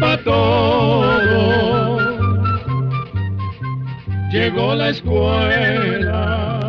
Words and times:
para 0.00 0.22
todo. 0.22 1.96
Llegó 4.30 4.74
la 4.74 4.90
escuela, 4.90 6.60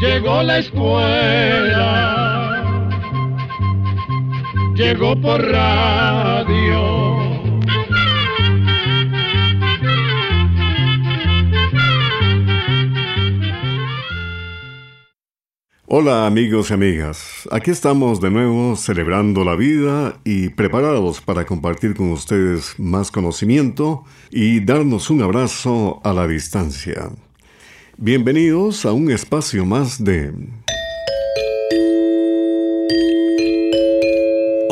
llegó 0.00 0.42
la 0.42 0.58
escuela, 0.58 1.90
llegó 4.74 5.18
por 5.20 5.40
radio. 5.40 7.21
Hola 15.94 16.26
amigos 16.26 16.70
y 16.70 16.72
amigas, 16.72 17.46
aquí 17.50 17.70
estamos 17.70 18.18
de 18.22 18.30
nuevo 18.30 18.76
celebrando 18.76 19.44
la 19.44 19.56
vida 19.56 20.18
y 20.24 20.48
preparados 20.48 21.20
para 21.20 21.44
compartir 21.44 21.94
con 21.94 22.12
ustedes 22.12 22.76
más 22.78 23.10
conocimiento 23.10 24.02
y 24.30 24.60
darnos 24.60 25.10
un 25.10 25.20
abrazo 25.20 26.00
a 26.02 26.14
la 26.14 26.26
distancia. 26.26 27.10
Bienvenidos 27.98 28.86
a 28.86 28.92
un 28.92 29.10
espacio 29.10 29.66
más 29.66 30.02
de... 30.02 30.32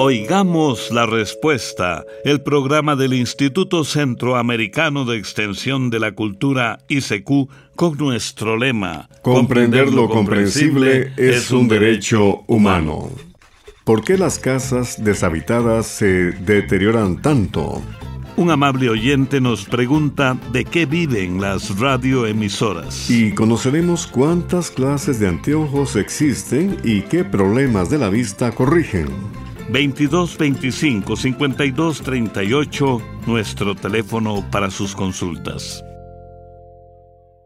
Oigamos 0.02 0.90
la 0.90 1.04
respuesta, 1.04 2.06
el 2.24 2.40
programa 2.40 2.96
del 2.96 3.12
Instituto 3.12 3.84
Centroamericano 3.84 5.04
de 5.04 5.18
Extensión 5.18 5.90
de 5.90 6.00
la 6.00 6.12
Cultura 6.12 6.78
ICQ 6.88 7.50
con 7.76 7.98
nuestro 7.98 8.56
lema. 8.56 9.10
Comprender 9.20 9.92
lo 9.92 10.08
comprensible 10.08 11.12
es 11.18 11.50
un 11.50 11.68
derecho 11.68 12.44
humano. 12.46 13.10
¿Por 13.84 14.02
qué 14.02 14.16
las 14.16 14.38
casas 14.38 15.04
deshabitadas 15.04 15.86
se 15.86 16.32
deterioran 16.32 17.20
tanto? 17.20 17.82
Un 18.38 18.50
amable 18.50 18.88
oyente 18.88 19.38
nos 19.38 19.66
pregunta 19.66 20.34
de 20.50 20.64
qué 20.64 20.86
viven 20.86 21.42
las 21.42 21.78
radioemisoras. 21.78 23.10
Y 23.10 23.34
conoceremos 23.34 24.06
cuántas 24.06 24.70
clases 24.70 25.20
de 25.20 25.28
anteojos 25.28 25.94
existen 25.96 26.78
y 26.84 27.02
qué 27.02 27.22
problemas 27.22 27.90
de 27.90 27.98
la 27.98 28.08
vista 28.08 28.50
corrigen. 28.50 29.08
2225 29.68 31.16
5238, 31.16 33.02
nuestro 33.26 33.74
teléfono 33.74 34.44
para 34.50 34.70
sus 34.70 34.94
consultas. 34.94 35.84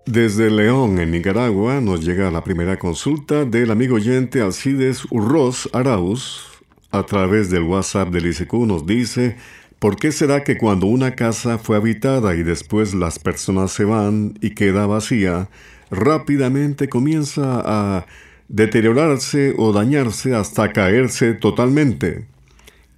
Desde 0.06 0.50
León, 0.50 0.98
en 0.98 1.12
Nicaragua, 1.12 1.80
nos 1.80 2.04
llega 2.04 2.30
la 2.30 2.44
primera 2.44 2.78
consulta 2.78 3.46
del 3.46 3.70
amigo 3.70 3.96
oyente 3.96 4.42
Alcides 4.42 5.06
Urroz 5.10 5.68
Arauz. 5.72 6.42
A 6.90 7.04
través 7.04 7.50
del 7.50 7.62
WhatsApp 7.62 8.10
del 8.10 8.26
ICQ 8.26 8.52
nos 8.66 8.86
dice, 8.86 9.36
¿por 9.78 9.96
qué 9.96 10.12
será 10.12 10.44
que 10.44 10.58
cuando 10.58 10.86
una 10.86 11.16
casa 11.16 11.56
fue 11.58 11.76
habitada 11.76 12.36
y 12.36 12.42
después 12.42 12.94
las 12.94 13.18
personas 13.18 13.72
se 13.72 13.84
van 13.84 14.34
y 14.42 14.50
queda 14.50 14.86
vacía, 14.86 15.48
rápidamente 15.90 16.88
comienza 16.88 17.62
a 17.64 18.06
deteriorarse 18.54 19.52
o 19.58 19.72
dañarse 19.72 20.36
hasta 20.36 20.72
caerse 20.72 21.34
totalmente. 21.34 22.28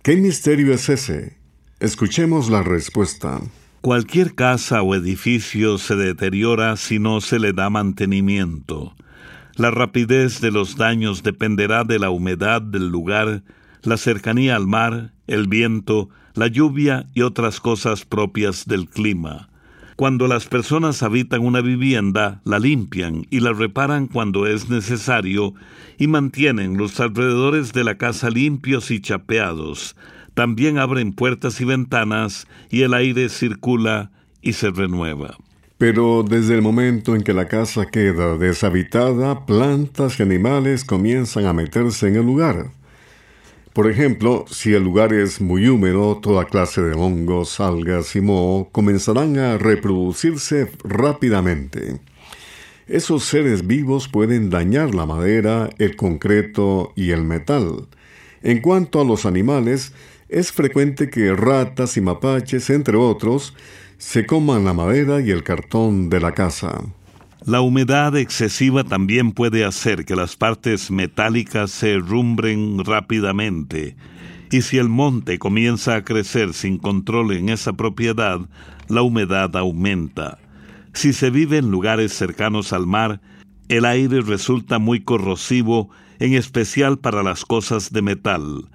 ¿Qué 0.02 0.14
misterio 0.16 0.74
es 0.74 0.90
ese? 0.90 1.38
Escuchemos 1.80 2.50
la 2.50 2.62
respuesta. 2.62 3.40
Cualquier 3.80 4.34
casa 4.34 4.82
o 4.82 4.94
edificio 4.94 5.78
se 5.78 5.96
deteriora 5.96 6.76
si 6.76 6.98
no 6.98 7.22
se 7.22 7.38
le 7.38 7.54
da 7.54 7.70
mantenimiento. 7.70 8.94
La 9.54 9.70
rapidez 9.70 10.42
de 10.42 10.50
los 10.50 10.76
daños 10.76 11.22
dependerá 11.22 11.84
de 11.84 12.00
la 12.00 12.10
humedad 12.10 12.60
del 12.60 12.88
lugar, 12.88 13.42
la 13.80 13.96
cercanía 13.96 14.56
al 14.56 14.66
mar, 14.66 15.14
el 15.26 15.48
viento, 15.48 16.10
la 16.34 16.48
lluvia 16.48 17.06
y 17.14 17.22
otras 17.22 17.60
cosas 17.60 18.04
propias 18.04 18.66
del 18.66 18.90
clima. 18.90 19.48
Cuando 19.96 20.28
las 20.28 20.44
personas 20.44 21.02
habitan 21.02 21.40
una 21.40 21.62
vivienda, 21.62 22.42
la 22.44 22.58
limpian 22.58 23.26
y 23.30 23.40
la 23.40 23.54
reparan 23.54 24.08
cuando 24.08 24.46
es 24.46 24.68
necesario 24.68 25.54
y 25.96 26.06
mantienen 26.06 26.76
los 26.76 27.00
alrededores 27.00 27.72
de 27.72 27.82
la 27.82 27.96
casa 27.96 28.28
limpios 28.28 28.90
y 28.90 29.00
chapeados. 29.00 29.96
También 30.34 30.76
abren 30.76 31.14
puertas 31.14 31.62
y 31.62 31.64
ventanas 31.64 32.46
y 32.68 32.82
el 32.82 32.92
aire 32.92 33.30
circula 33.30 34.10
y 34.42 34.52
se 34.52 34.70
renueva. 34.70 35.38
Pero 35.78 36.22
desde 36.22 36.54
el 36.54 36.60
momento 36.60 37.16
en 37.16 37.22
que 37.22 37.32
la 37.32 37.48
casa 37.48 37.86
queda 37.86 38.36
deshabitada, 38.36 39.46
plantas 39.46 40.20
y 40.20 40.22
animales 40.22 40.84
comienzan 40.84 41.46
a 41.46 41.54
meterse 41.54 42.08
en 42.08 42.16
el 42.16 42.26
lugar. 42.26 42.70
Por 43.76 43.90
ejemplo, 43.90 44.46
si 44.48 44.72
el 44.72 44.84
lugar 44.84 45.12
es 45.12 45.38
muy 45.38 45.68
húmedo, 45.68 46.16
toda 46.16 46.46
clase 46.46 46.80
de 46.80 46.94
hongos, 46.94 47.60
algas 47.60 48.16
y 48.16 48.22
moho 48.22 48.70
comenzarán 48.72 49.36
a 49.36 49.58
reproducirse 49.58 50.70
rápidamente. 50.82 52.00
Esos 52.86 53.24
seres 53.24 53.66
vivos 53.66 54.08
pueden 54.08 54.48
dañar 54.48 54.94
la 54.94 55.04
madera, 55.04 55.68
el 55.76 55.94
concreto 55.94 56.94
y 56.96 57.10
el 57.10 57.24
metal. 57.24 57.86
En 58.42 58.62
cuanto 58.62 58.98
a 58.98 59.04
los 59.04 59.26
animales, 59.26 59.92
es 60.30 60.52
frecuente 60.52 61.10
que 61.10 61.36
ratas 61.36 61.98
y 61.98 62.00
mapaches, 62.00 62.70
entre 62.70 62.96
otros, 62.96 63.54
se 63.98 64.24
coman 64.24 64.64
la 64.64 64.72
madera 64.72 65.20
y 65.20 65.30
el 65.30 65.44
cartón 65.44 66.08
de 66.08 66.20
la 66.20 66.32
casa. 66.32 66.82
La 67.46 67.60
humedad 67.60 68.16
excesiva 68.16 68.82
también 68.82 69.30
puede 69.30 69.64
hacer 69.64 70.04
que 70.04 70.16
las 70.16 70.34
partes 70.34 70.90
metálicas 70.90 71.70
se 71.70 71.96
rumbren 71.98 72.84
rápidamente, 72.84 73.94
y 74.50 74.62
si 74.62 74.78
el 74.78 74.88
monte 74.88 75.38
comienza 75.38 75.94
a 75.94 76.02
crecer 76.02 76.54
sin 76.54 76.76
control 76.76 77.30
en 77.30 77.48
esa 77.48 77.74
propiedad, 77.74 78.40
la 78.88 79.02
humedad 79.02 79.56
aumenta. 79.56 80.38
Si 80.92 81.12
se 81.12 81.30
vive 81.30 81.58
en 81.58 81.70
lugares 81.70 82.12
cercanos 82.12 82.72
al 82.72 82.84
mar, 82.84 83.20
el 83.68 83.84
aire 83.84 84.22
resulta 84.22 84.80
muy 84.80 85.04
corrosivo, 85.04 85.88
en 86.18 86.34
especial 86.34 86.98
para 86.98 87.22
las 87.22 87.44
cosas 87.44 87.92
de 87.92 88.02
metal. 88.02 88.68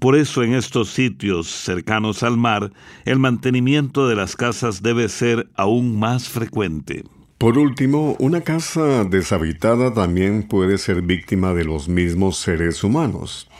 Por 0.00 0.16
eso 0.16 0.42
en 0.42 0.54
estos 0.54 0.88
sitios 0.88 1.46
cercanos 1.46 2.24
al 2.24 2.36
mar, 2.36 2.72
el 3.04 3.20
mantenimiento 3.20 4.08
de 4.08 4.16
las 4.16 4.34
casas 4.34 4.82
debe 4.82 5.08
ser 5.08 5.48
aún 5.54 5.96
más 5.96 6.28
frecuente. 6.28 7.04
Por 7.38 7.58
último, 7.58 8.16
una 8.18 8.40
casa 8.40 9.04
deshabitada 9.04 9.92
también 9.92 10.42
puede 10.42 10.78
ser 10.78 11.02
víctima 11.02 11.52
de 11.52 11.64
los 11.64 11.86
mismos 11.86 12.38
seres 12.38 12.82
humanos. 12.82 13.50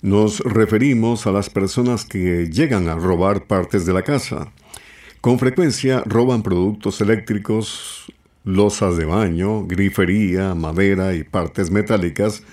Nos 0.00 0.38
referimos 0.38 1.26
a 1.26 1.32
las 1.32 1.50
personas 1.50 2.04
que 2.04 2.48
llegan 2.48 2.88
a 2.88 2.94
robar 2.94 3.46
partes 3.46 3.84
de 3.84 3.92
la 3.92 4.02
casa. 4.02 4.52
Con 5.20 5.40
frecuencia 5.40 6.04
roban 6.06 6.44
productos 6.44 7.00
eléctricos, 7.00 8.12
losas 8.44 8.96
de 8.96 9.06
baño, 9.06 9.66
grifería, 9.66 10.54
madera 10.54 11.14
y 11.14 11.24
partes 11.24 11.72
metálicas, 11.72 12.44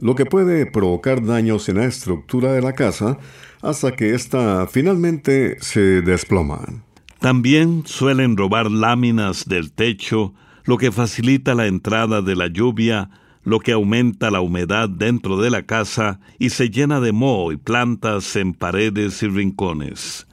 lo 0.00 0.16
que 0.16 0.26
puede 0.26 0.66
provocar 0.66 1.24
daños 1.24 1.68
en 1.68 1.76
la 1.76 1.84
estructura 1.84 2.52
de 2.52 2.62
la 2.62 2.72
casa 2.72 3.18
hasta 3.62 3.92
que 3.92 4.12
ésta 4.12 4.66
finalmente 4.66 5.56
se 5.60 6.02
desploma. 6.02 6.85
También 7.26 7.82
suelen 7.86 8.36
robar 8.36 8.70
láminas 8.70 9.48
del 9.48 9.72
techo, 9.72 10.32
lo 10.64 10.78
que 10.78 10.92
facilita 10.92 11.56
la 11.56 11.66
entrada 11.66 12.22
de 12.22 12.36
la 12.36 12.46
lluvia, 12.46 13.10
lo 13.42 13.58
que 13.58 13.72
aumenta 13.72 14.30
la 14.30 14.40
humedad 14.40 14.88
dentro 14.88 15.36
de 15.38 15.50
la 15.50 15.64
casa 15.64 16.20
y 16.38 16.50
se 16.50 16.70
llena 16.70 17.00
de 17.00 17.10
moho 17.10 17.50
y 17.50 17.56
plantas 17.56 18.36
en 18.36 18.54
paredes 18.54 19.24
y 19.24 19.26
rincones. 19.26 20.28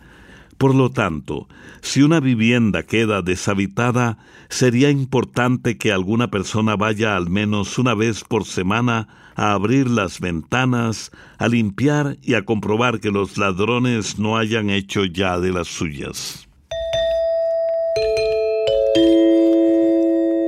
Por 0.59 0.75
lo 0.75 0.91
tanto, 0.91 1.47
si 1.81 2.03
una 2.03 2.19
vivienda 2.19 2.84
queda 2.84 3.23
deshabitada, 3.23 4.19
sería 4.49 4.91
importante 4.91 5.79
que 5.79 5.91
alguna 5.91 6.29
persona 6.29 6.75
vaya 6.75 7.17
al 7.17 7.28
menos 7.28 7.79
una 7.79 7.96
vez 7.96 8.23
por 8.23 8.46
semana 8.46 9.07
a 9.35 9.53
abrir 9.53 9.89
las 9.89 10.19
ventanas, 10.19 11.11
a 11.39 11.47
limpiar 11.47 12.19
y 12.22 12.35
a 12.35 12.46
comprobar 12.46 12.99
que 12.99 13.09
los 13.09 13.39
ladrones 13.39 14.19
no 14.19 14.37
hayan 14.37 14.69
hecho 14.69 15.05
ya 15.05 15.39
de 15.39 15.53
las 15.53 15.67
suyas. 15.69 16.47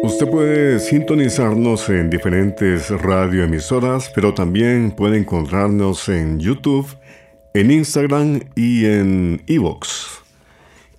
Usted 0.06 0.30
puede 0.30 0.78
sintonizarnos 0.80 1.90
en 1.90 2.12
diferentes 2.12 2.92
radioemisoras, 2.92 4.12
pero 4.14 4.36
también 4.36 4.92
puede 4.92 5.18
encontrarnos 5.18 6.10
en 6.10 6.40
YouTube, 6.40 6.86
en 7.56 7.72
Instagram 7.72 8.42
y 8.56 8.86
en 8.86 9.42
Evox. 9.48 10.22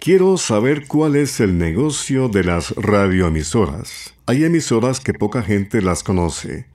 Quiero 0.01 0.37
saber 0.39 0.89
cuál 0.89 1.15
es 1.15 1.39
el 1.39 1.57
negocio 1.57 2.29
de 2.29 2.43
las 2.43 2.75
radioemisoras. 2.75 4.13
Hay 4.27 4.43
emisoras 4.43 4.99
que 4.99 5.15
poca 5.15 5.41
gente 5.41 5.83
las 5.83 6.03
conoce. 6.03 6.67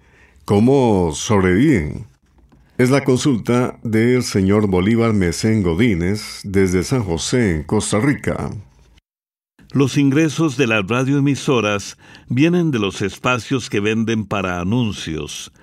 ¿Cómo 0.45 1.11
sobreviven? 1.13 2.05
Es 2.77 2.89
la 2.91 3.03
consulta 3.03 3.77
del 3.83 4.23
señor 4.23 4.67
Bolívar 4.67 5.11
Mesén 5.11 5.63
Godínez 5.63 6.39
desde 6.45 6.85
San 6.85 7.03
José, 7.03 7.55
en 7.55 7.63
Costa 7.63 7.99
Rica. 7.99 8.51
Los 9.73 9.97
ingresos 9.97 10.57
de 10.57 10.67
las 10.67 10.85
radioemisoras 10.85 11.97
vienen 12.27 12.71
de 12.71 12.79
los 12.79 13.01
espacios 13.01 13.69
que 13.69 13.79
venden 13.79 14.25
para 14.25 14.59
anuncios. 14.59 15.53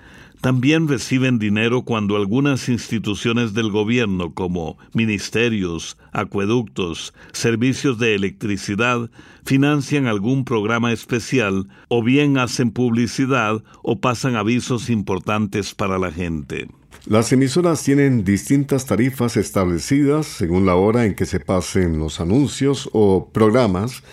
También 0.41 0.87
reciben 0.87 1.37
dinero 1.37 1.83
cuando 1.83 2.15
algunas 2.15 2.69
instituciones 2.69 3.53
del 3.53 3.69
gobierno 3.69 4.33
como 4.33 4.79
ministerios, 4.93 5.95
acueductos, 6.11 7.13
servicios 7.33 7.99
de 7.99 8.15
electricidad 8.15 9.11
financian 9.45 10.07
algún 10.07 10.43
programa 10.43 10.91
especial 10.91 11.67
o 11.87 12.01
bien 12.01 12.39
hacen 12.39 12.71
publicidad 12.71 13.63
o 13.83 13.99
pasan 13.99 14.35
avisos 14.35 14.89
importantes 14.89 15.75
para 15.75 15.99
la 15.99 16.11
gente. 16.11 16.67
Las 17.09 17.33
emisoras 17.33 17.81
tienen 17.83 18.23
distintas 18.23 18.85
tarifas 18.85 19.35
establecidas 19.35 20.27
según 20.27 20.67
la 20.67 20.75
hora 20.75 21.07
en 21.07 21.15
que 21.15 21.25
se 21.25 21.39
pasen 21.39 21.97
los 21.97 22.19
anuncios 22.19 22.87
o 22.93 23.29
programas 23.33 24.03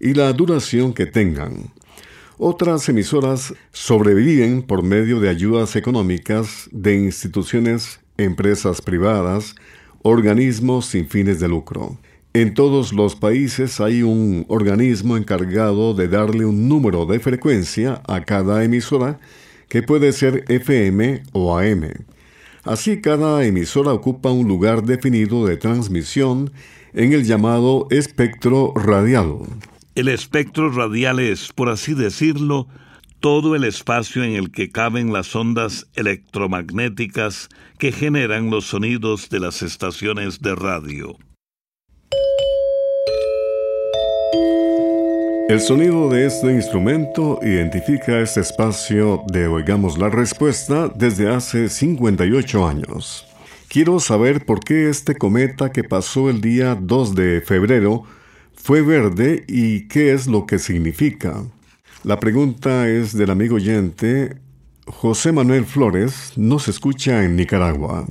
y 0.00 0.14
la 0.14 0.32
duración 0.32 0.94
que 0.94 1.04
tengan. 1.04 1.70
Otras 2.38 2.88
emisoras 2.88 3.52
sobreviven 3.72 4.62
por 4.62 4.82
medio 4.82 5.20
de 5.20 5.28
ayudas 5.28 5.76
económicas 5.76 6.70
de 6.72 6.96
instituciones, 6.96 8.00
empresas 8.16 8.80
privadas, 8.80 9.54
organismos 10.00 10.86
sin 10.86 11.10
fines 11.10 11.40
de 11.40 11.48
lucro. 11.48 11.98
En 12.32 12.54
todos 12.54 12.94
los 12.94 13.16
países 13.16 13.82
hay 13.82 14.02
un 14.02 14.46
organismo 14.48 15.18
encargado 15.18 15.92
de 15.92 16.08
darle 16.08 16.46
un 16.46 16.70
número 16.70 17.04
de 17.04 17.20
frecuencia 17.20 18.00
a 18.08 18.24
cada 18.24 18.64
emisora 18.64 19.20
que 19.68 19.82
puede 19.82 20.14
ser 20.14 20.46
FM 20.48 21.22
o 21.32 21.58
AM. 21.58 22.15
Así 22.66 23.00
cada 23.00 23.44
emisora 23.44 23.92
ocupa 23.92 24.32
un 24.32 24.48
lugar 24.48 24.82
definido 24.82 25.46
de 25.46 25.56
transmisión 25.56 26.50
en 26.94 27.12
el 27.12 27.24
llamado 27.24 27.86
espectro 27.90 28.72
radial. 28.74 29.36
El 29.94 30.08
espectro 30.08 30.70
radial 30.72 31.20
es, 31.20 31.52
por 31.52 31.68
así 31.68 31.94
decirlo, 31.94 32.66
todo 33.20 33.54
el 33.54 33.62
espacio 33.62 34.24
en 34.24 34.32
el 34.32 34.50
que 34.50 34.70
caben 34.70 35.12
las 35.12 35.36
ondas 35.36 35.86
electromagnéticas 35.94 37.48
que 37.78 37.92
generan 37.92 38.50
los 38.50 38.66
sonidos 38.66 39.30
de 39.30 39.38
las 39.38 39.62
estaciones 39.62 40.40
de 40.42 40.56
radio. 40.56 41.16
El 45.48 45.60
sonido 45.60 46.08
de 46.08 46.26
este 46.26 46.50
instrumento 46.52 47.38
identifica 47.40 48.18
este 48.18 48.40
espacio 48.40 49.22
de 49.28 49.46
Oigamos 49.46 49.96
la 49.96 50.08
Respuesta 50.08 50.88
desde 50.92 51.32
hace 51.32 51.68
58 51.68 52.66
años. 52.66 53.24
Quiero 53.68 54.00
saber 54.00 54.44
por 54.44 54.58
qué 54.58 54.90
este 54.90 55.14
cometa 55.14 55.70
que 55.70 55.84
pasó 55.84 56.30
el 56.30 56.40
día 56.40 56.74
2 56.74 57.14
de 57.14 57.40
febrero 57.42 58.02
fue 58.56 58.82
verde 58.82 59.44
y 59.46 59.86
qué 59.86 60.12
es 60.12 60.26
lo 60.26 60.46
que 60.46 60.58
significa. 60.58 61.44
La 62.02 62.18
pregunta 62.18 62.88
es 62.88 63.16
del 63.16 63.30
amigo 63.30 63.54
oyente 63.54 64.38
José 64.86 65.30
Manuel 65.30 65.64
Flores, 65.64 66.32
nos 66.34 66.66
escucha 66.66 67.22
en 67.22 67.36
Nicaragua. 67.36 68.04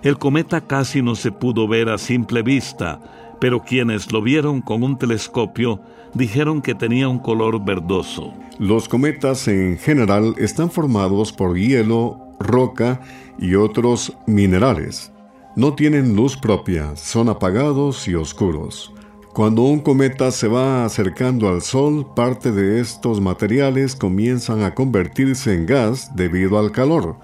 El 0.02 0.18
cometa 0.18 0.60
casi 0.60 1.00
no 1.02 1.14
se 1.14 1.30
pudo 1.30 1.68
ver 1.68 1.88
a 1.88 1.98
simple 1.98 2.42
vista, 2.42 2.98
pero 3.40 3.60
quienes 3.60 4.10
lo 4.12 4.22
vieron 4.22 4.60
con 4.60 4.82
un 4.82 4.98
telescopio 4.98 5.80
dijeron 6.14 6.60
que 6.60 6.74
tenía 6.74 7.08
un 7.08 7.18
color 7.18 7.64
verdoso. 7.64 8.34
Los 8.58 8.88
cometas 8.88 9.48
en 9.48 9.78
general 9.78 10.34
están 10.38 10.70
formados 10.70 11.32
por 11.32 11.56
hielo, 11.56 12.18
roca 12.40 13.00
y 13.38 13.54
otros 13.54 14.12
minerales. 14.26 15.12
No 15.54 15.74
tienen 15.74 16.16
luz 16.16 16.36
propia, 16.36 16.96
son 16.96 17.28
apagados 17.28 18.08
y 18.08 18.14
oscuros. 18.14 18.92
Cuando 19.32 19.62
un 19.62 19.80
cometa 19.80 20.30
se 20.30 20.46
va 20.46 20.84
acercando 20.84 21.48
al 21.48 21.62
Sol, 21.62 22.06
parte 22.14 22.52
de 22.52 22.80
estos 22.80 23.18
materiales 23.18 23.96
comienzan 23.96 24.62
a 24.62 24.74
convertirse 24.74 25.54
en 25.54 25.64
gas 25.64 26.14
debido 26.14 26.58
al 26.58 26.70
calor. 26.70 27.16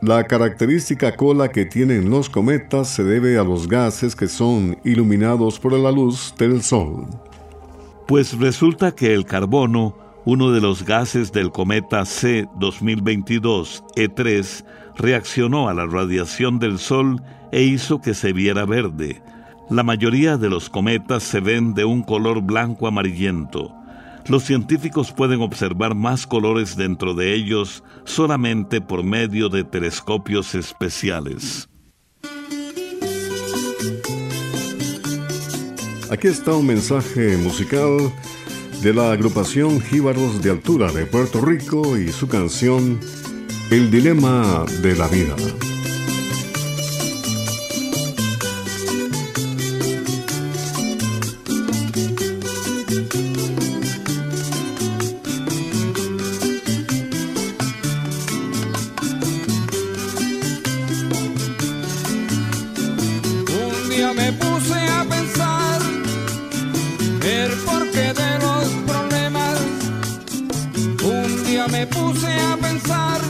La 0.00 0.24
característica 0.24 1.14
cola 1.14 1.52
que 1.52 1.64
tienen 1.64 2.10
los 2.10 2.28
cometas 2.28 2.88
se 2.88 3.04
debe 3.04 3.38
a 3.38 3.44
los 3.44 3.68
gases 3.68 4.16
que 4.16 4.26
son 4.26 4.76
iluminados 4.82 5.60
por 5.60 5.74
la 5.74 5.92
luz 5.92 6.34
del 6.36 6.62
Sol. 6.62 7.06
Pues 8.08 8.36
resulta 8.40 8.96
que 8.96 9.14
el 9.14 9.24
carbono, 9.24 9.96
uno 10.24 10.50
de 10.50 10.60
los 10.60 10.84
gases 10.84 11.30
del 11.30 11.52
cometa 11.52 12.04
C 12.04 12.48
2022-E3, 12.58 14.64
reaccionó 14.96 15.68
a 15.68 15.74
la 15.74 15.86
radiación 15.86 16.58
del 16.58 16.80
Sol 16.80 17.22
e 17.52 17.62
hizo 17.62 18.00
que 18.00 18.14
se 18.14 18.32
viera 18.32 18.64
verde. 18.64 19.22
La 19.70 19.82
mayoría 19.82 20.36
de 20.36 20.50
los 20.50 20.68
cometas 20.68 21.22
se 21.22 21.40
ven 21.40 21.74
de 21.74 21.84
un 21.84 22.02
color 22.02 22.42
blanco 22.42 22.86
amarillento. 22.86 23.74
Los 24.26 24.44
científicos 24.44 25.12
pueden 25.12 25.40
observar 25.40 25.94
más 25.94 26.26
colores 26.26 26.76
dentro 26.76 27.14
de 27.14 27.34
ellos 27.34 27.82
solamente 28.04 28.80
por 28.80 29.02
medio 29.02 29.48
de 29.48 29.64
telescopios 29.64 30.54
especiales. 30.54 31.68
Aquí 36.10 36.28
está 36.28 36.52
un 36.52 36.66
mensaje 36.66 37.38
musical 37.38 38.12
de 38.82 38.92
la 38.92 39.12
agrupación 39.12 39.80
Jíbaros 39.80 40.42
de 40.42 40.50
Altura 40.50 40.92
de 40.92 41.06
Puerto 41.06 41.40
Rico 41.40 41.96
y 41.96 42.12
su 42.12 42.28
canción 42.28 43.00
El 43.70 43.90
Dilema 43.90 44.66
de 44.82 44.94
la 44.94 45.08
Vida. 45.08 45.36
me 64.14 64.32
puse 64.32 64.74
a 64.74 65.04
pensar 65.04 65.80
el 67.22 67.52
porqué 67.64 68.12
de 68.12 68.38
los 68.40 68.64
problemas. 68.86 69.58
Un 71.04 71.44
día 71.44 71.66
me 71.68 71.86
puse 71.86 72.32
a 72.50 72.56
pensar 72.56 73.20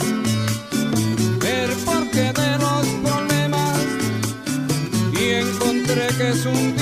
el 1.44 1.70
porqué 1.84 2.32
de 2.32 2.58
los 2.58 2.86
problemas 3.04 3.78
y 5.20 5.24
encontré 5.44 6.06
que 6.18 6.30
es 6.30 6.46
un 6.46 6.76
día 6.76 6.81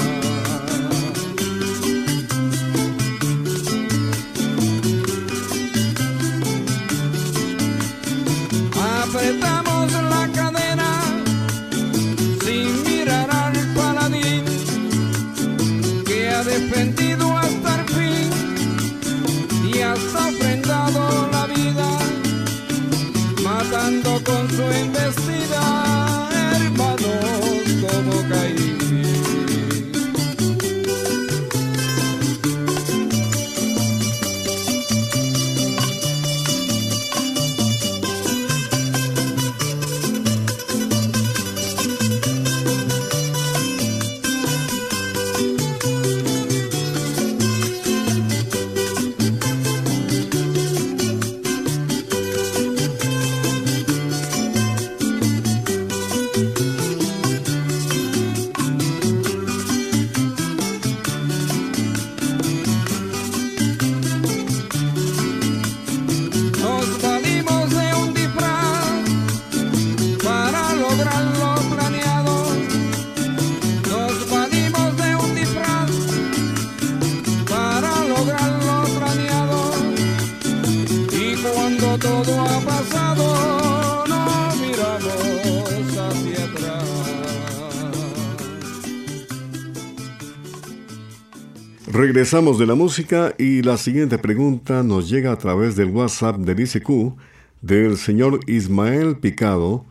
Regresamos 92.01 92.57
de 92.57 92.65
la 92.65 92.73
música 92.73 93.35
y 93.37 93.61
la 93.61 93.77
siguiente 93.77 94.17
pregunta 94.17 94.81
nos 94.81 95.07
llega 95.07 95.31
a 95.31 95.37
través 95.37 95.75
del 95.75 95.91
WhatsApp 95.91 96.37
del 96.37 96.61
ICQ 96.61 97.15
del 97.61 97.95
señor 97.95 98.39
Ismael 98.47 99.17
Picado. 99.17 99.85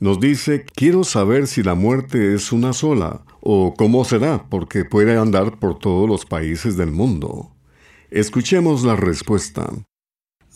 Nos 0.00 0.18
dice, 0.18 0.66
quiero 0.74 1.04
saber 1.04 1.46
si 1.46 1.62
la 1.62 1.76
muerte 1.76 2.34
es 2.34 2.50
una 2.50 2.72
sola 2.72 3.20
o 3.40 3.74
cómo 3.78 4.04
será, 4.04 4.48
porque 4.50 4.84
puede 4.84 5.16
andar 5.16 5.60
por 5.60 5.78
todos 5.78 6.08
los 6.08 6.26
países 6.26 6.76
del 6.76 6.90
mundo. 6.90 7.52
Escuchemos 8.10 8.82
la 8.82 8.96
respuesta. 8.96 9.70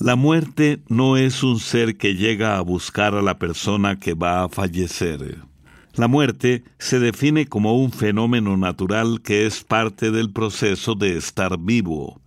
La 0.00 0.16
muerte 0.16 0.82
no 0.88 1.16
es 1.16 1.44
un 1.44 1.61
ser 1.61 1.99
que 1.99 2.16
llega 2.16 2.56
a 2.56 2.62
buscar 2.62 3.14
a 3.14 3.23
la 3.23 3.38
persona 3.38 4.00
que 4.00 4.14
va 4.14 4.42
a 4.42 4.49
fallecer. 4.49 5.50
La 6.00 6.09
muerte 6.09 6.64
se 6.78 6.99
define 6.99 7.45
como 7.45 7.76
un 7.76 7.92
fenómeno 7.92 8.57
natural 8.57 9.21
que 9.23 9.45
es 9.45 9.62
parte 9.62 10.11
del 10.11 10.33
proceso 10.33 10.95
de 10.95 11.19
estar 11.19 11.59
vivo. 11.59 12.23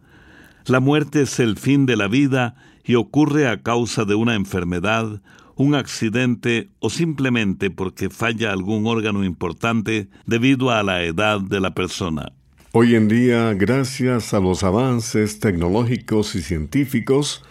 La 0.67 0.79
muerte 0.79 1.23
es 1.23 1.39
el 1.39 1.57
fin 1.57 1.87
de 1.87 1.95
la 1.95 2.07
vida 2.07 2.53
y 2.85 2.93
ocurre 2.93 3.47
a 3.47 3.63
causa 3.63 4.05
de 4.05 4.13
una 4.13 4.35
enfermedad, 4.35 5.23
un 5.55 5.73
accidente 5.73 6.69
o 6.81 6.91
simplemente 6.91 7.71
porque 7.71 8.11
falla 8.11 8.51
algún 8.51 8.85
órgano 8.85 9.23
importante 9.23 10.07
debido 10.27 10.69
a 10.69 10.83
la 10.83 11.01
edad 11.01 11.41
de 11.41 11.59
la 11.59 11.73
persona. 11.73 12.31
Hoy 12.73 12.93
en 12.93 13.07
día, 13.07 13.55
gracias 13.55 14.35
a 14.35 14.39
los 14.39 14.63
avances 14.63 15.39
tecnológicos 15.39 16.35
y 16.35 16.43
científicos, 16.43 17.43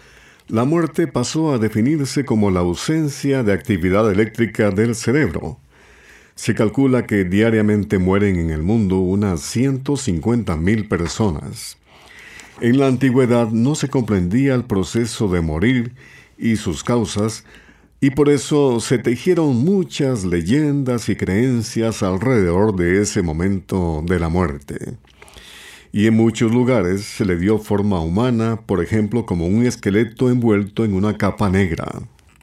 la 0.47 0.65
muerte 0.65 1.09
pasó 1.09 1.53
a 1.53 1.59
definirse 1.59 2.25
como 2.25 2.53
la 2.53 2.61
ausencia 2.61 3.43
de 3.43 3.53
actividad 3.53 4.09
eléctrica 4.09 4.71
del 4.71 4.95
cerebro. 4.95 5.59
Se 6.35 6.55
calcula 6.55 7.07
que 7.07 7.25
diariamente 7.25 7.99
mueren 7.99 8.37
en 8.37 8.51
el 8.51 8.63
mundo 8.63 8.99
unas 8.99 9.41
150.000 9.55 10.89
personas. 10.89 11.79
En 12.61 12.79
la 12.79 12.87
antigüedad 12.87 13.51
no 13.51 13.75
se 13.75 13.89
comprendía 13.89 14.55
el 14.55 14.65
proceso 14.65 15.29
de 15.29 15.41
morir 15.41 15.95
y 16.39 16.57
sus 16.57 16.85
causas, 16.85 17.45
y 18.01 18.11
por 18.11 18.29
eso 18.29 18.81
se 18.81 18.99
tejieron 18.99 19.57
muchas 19.65 20.25
leyendas 20.25 21.09
y 21.09 21.17
creencias 21.17 22.03
alrededor 22.03 22.75
de 22.75 23.01
ese 23.01 23.23
momento 23.23 24.03
de 24.05 24.19
la 24.19 24.29
muerte. 24.29 24.97
Y 25.93 26.07
en 26.07 26.15
muchos 26.15 26.51
lugares 26.53 27.05
se 27.05 27.25
le 27.25 27.37
dio 27.37 27.59
forma 27.59 28.01
humana, 28.01 28.61
por 28.65 28.83
ejemplo, 28.83 29.27
como 29.27 29.47
un 29.47 29.67
esqueleto 29.67 30.31
envuelto 30.31 30.85
en 30.85 30.95
una 30.95 31.17
capa 31.17 31.51
negra. 31.51 31.87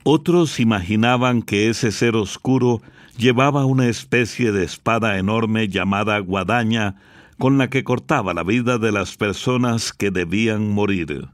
Otros 0.04 0.60
imaginaban 0.60 1.42
que 1.42 1.70
ese 1.70 1.92
ser 1.92 2.16
oscuro 2.16 2.82
llevaba 3.20 3.66
una 3.66 3.88
especie 3.88 4.54
de 4.54 4.64
espada 4.64 5.18
enorme 5.18 5.68
llamada 5.68 6.18
guadaña 6.20 6.96
con 7.38 7.58
la 7.58 7.70
que 7.70 7.84
cortaba 7.84 8.34
la 8.34 8.44
vida 8.44 8.78
de 8.78 8.94
las 8.94 9.18
personas 9.18 9.92
que 9.92 10.10
debían 10.10 10.72
morir. 10.72 11.28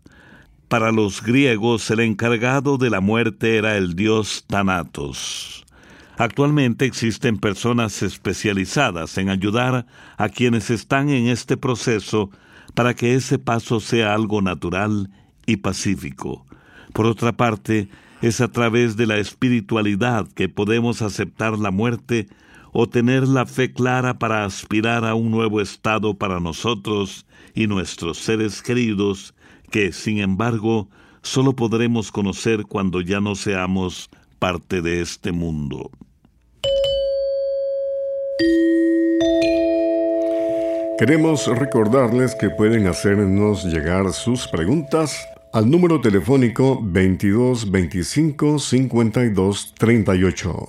Para 0.67 0.91
los 0.91 1.21
griegos 1.21 1.89
el 1.91 1.99
encargado 1.99 2.79
de 2.79 2.89
la 2.89 3.01
muerte 3.01 3.57
era 3.57 3.77
el 3.77 3.95
dios 3.95 4.45
Thanatos. 4.47 5.63
Actualmente 6.17 6.85
existen 6.85 7.37
personas 7.37 8.01
especializadas 8.01 9.17
en 9.19 9.29
ayudar 9.29 9.85
a 10.17 10.29
quienes 10.29 10.71
están 10.71 11.09
en 11.09 11.27
este 11.27 11.55
proceso 11.55 12.31
para 12.73 12.95
que 12.95 13.13
ese 13.13 13.37
paso 13.37 13.79
sea 13.79 14.13
algo 14.15 14.41
natural 14.41 15.11
y 15.45 15.57
pacífico. 15.57 16.45
Por 16.93 17.05
otra 17.05 17.33
parte, 17.33 17.89
es 18.27 18.41
a 18.41 18.47
través 18.47 18.97
de 18.97 19.05
la 19.05 19.17
espiritualidad 19.17 20.27
que 20.27 20.49
podemos 20.49 21.03
aceptar 21.03 21.59
la 21.59 21.69
muerte 21.69 22.27
o 22.71 22.89
tener 22.89 23.27
la 23.27 23.45
fe 23.45 23.71
clara 23.71 24.17
para 24.17 24.45
aspirar 24.45 25.05
a 25.05 25.13
un 25.13 25.29
nuevo 25.29 25.61
estado 25.61 26.15
para 26.15 26.39
nosotros 26.39 27.27
y 27.53 27.67
nuestros 27.67 28.17
seres 28.17 28.63
queridos 28.63 29.35
que, 29.69 29.91
sin 29.91 30.17
embargo, 30.17 30.89
solo 31.21 31.55
podremos 31.55 32.11
conocer 32.11 32.63
cuando 32.63 32.99
ya 32.99 33.21
no 33.21 33.35
seamos 33.35 34.09
parte 34.39 34.81
de 34.81 35.01
este 35.01 35.31
mundo. 35.31 35.91
Queremos 40.97 41.45
recordarles 41.45 42.33
que 42.33 42.49
pueden 42.49 42.87
hacernos 42.87 43.65
llegar 43.65 44.11
sus 44.13 44.47
preguntas 44.47 45.15
al 45.55 45.71
número 45.71 46.01
telefónico 46.01 46.81
22 46.83 47.71
25 47.71 48.59
52 48.59 49.73
38. 49.77 50.67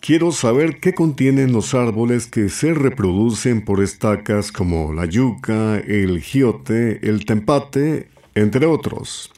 Quiero 0.00 0.32
saber 0.32 0.80
qué 0.80 0.94
contienen 0.94 1.52
los 1.52 1.74
árboles 1.74 2.26
que 2.26 2.48
se 2.48 2.72
reproducen 2.72 3.62
por 3.62 3.82
estacas 3.82 4.50
como 4.50 4.94
la 4.94 5.04
yuca, 5.04 5.76
el 5.76 6.22
giote, 6.22 7.06
el 7.06 7.26
tempate, 7.26 8.08
entre 8.34 8.64
otros. 8.64 9.30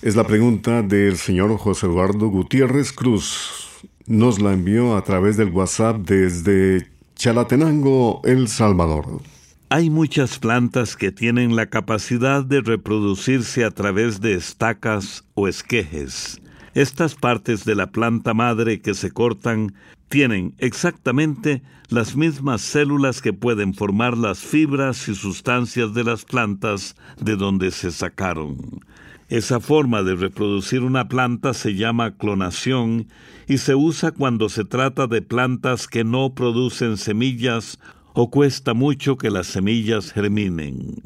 Es 0.00 0.16
la 0.16 0.26
pregunta 0.26 0.80
del 0.80 1.18
señor 1.18 1.54
José 1.58 1.84
Eduardo 1.84 2.28
Gutiérrez 2.28 2.92
Cruz. 2.92 3.82
Nos 4.06 4.40
la 4.40 4.54
envió 4.54 4.96
a 4.96 5.04
través 5.04 5.36
del 5.36 5.50
WhatsApp 5.50 5.98
desde 5.98 6.86
Chalatenango, 7.14 8.22
El 8.24 8.48
Salvador. 8.48 9.20
Hay 9.68 9.90
muchas 9.90 10.38
plantas 10.38 10.94
que 10.94 11.10
tienen 11.10 11.56
la 11.56 11.66
capacidad 11.66 12.44
de 12.44 12.60
reproducirse 12.60 13.64
a 13.64 13.72
través 13.72 14.20
de 14.20 14.34
estacas 14.34 15.24
o 15.34 15.48
esquejes. 15.48 16.40
Estas 16.74 17.16
partes 17.16 17.64
de 17.64 17.74
la 17.74 17.88
planta 17.88 18.32
madre 18.32 18.80
que 18.80 18.94
se 18.94 19.10
cortan 19.10 19.74
tienen 20.08 20.54
exactamente 20.58 21.64
las 21.88 22.14
mismas 22.14 22.60
células 22.60 23.20
que 23.20 23.32
pueden 23.32 23.74
formar 23.74 24.16
las 24.16 24.38
fibras 24.38 25.08
y 25.08 25.16
sustancias 25.16 25.92
de 25.94 26.04
las 26.04 26.24
plantas 26.24 26.94
de 27.20 27.34
donde 27.34 27.72
se 27.72 27.90
sacaron. 27.90 28.84
Esa 29.28 29.58
forma 29.58 30.04
de 30.04 30.14
reproducir 30.14 30.84
una 30.84 31.08
planta 31.08 31.54
se 31.54 31.74
llama 31.74 32.16
clonación 32.16 33.08
y 33.48 33.58
se 33.58 33.74
usa 33.74 34.12
cuando 34.12 34.48
se 34.48 34.64
trata 34.64 35.08
de 35.08 35.22
plantas 35.22 35.88
que 35.88 36.04
no 36.04 36.34
producen 36.34 36.96
semillas 36.96 37.80
o 38.18 38.30
cuesta 38.30 38.72
mucho 38.72 39.18
que 39.18 39.28
las 39.28 39.46
semillas 39.46 40.10
germinen. 40.10 41.02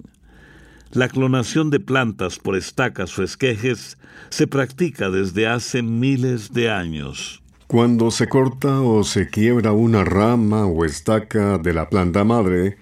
La 0.92 1.08
clonación 1.08 1.68
de 1.70 1.80
plantas 1.80 2.38
por 2.38 2.56
estacas 2.56 3.18
o 3.18 3.24
esquejes 3.24 3.98
se 4.28 4.46
practica 4.46 5.10
desde 5.10 5.48
hace 5.48 5.82
miles 5.82 6.52
de 6.52 6.70
años. 6.70 7.42
Cuando 7.66 8.12
se 8.12 8.28
corta 8.28 8.80
o 8.80 9.02
se 9.02 9.28
quiebra 9.28 9.72
una 9.72 10.04
rama 10.04 10.66
o 10.66 10.84
estaca 10.84 11.58
de 11.58 11.72
la 11.72 11.90
planta 11.90 12.22
madre, 12.22 12.78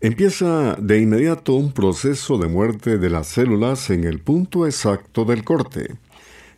empieza 0.00 0.74
de 0.74 1.00
inmediato 1.00 1.54
un 1.54 1.70
proceso 1.70 2.36
de 2.36 2.48
muerte 2.48 2.98
de 2.98 3.10
las 3.10 3.28
células 3.28 3.90
en 3.90 4.02
el 4.02 4.18
punto 4.18 4.66
exacto 4.66 5.24
del 5.24 5.44
corte. 5.44 5.94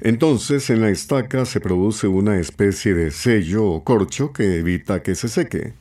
Entonces 0.01 0.71
en 0.71 0.81
la 0.81 0.89
estaca 0.89 1.45
se 1.45 1.61
produce 1.61 2.07
una 2.07 2.39
especie 2.39 2.95
de 2.95 3.11
sello 3.11 3.67
o 3.67 3.85
corcho 3.85 4.33
que 4.33 4.57
evita 4.57 5.03
que 5.03 5.15
se 5.15 5.29
seque. 5.29 5.75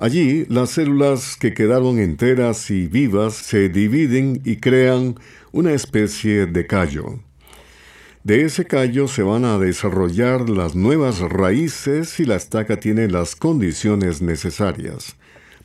Allí, 0.00 0.46
las 0.48 0.70
células 0.70 1.36
que 1.36 1.54
quedaron 1.54 1.98
enteras 1.98 2.70
y 2.70 2.86
vivas 2.86 3.34
se 3.34 3.68
dividen 3.68 4.40
y 4.44 4.58
crean 4.58 5.16
una 5.50 5.72
especie 5.72 6.46
de 6.46 6.68
callo. 6.68 7.18
De 8.22 8.44
ese 8.44 8.64
callo 8.64 9.08
se 9.08 9.24
van 9.24 9.44
a 9.44 9.58
desarrollar 9.58 10.48
las 10.50 10.76
nuevas 10.76 11.18
raíces 11.18 12.10
si 12.10 12.24
la 12.24 12.36
estaca 12.36 12.78
tiene 12.78 13.08
las 13.08 13.34
condiciones 13.34 14.22
necesarias. 14.22 15.16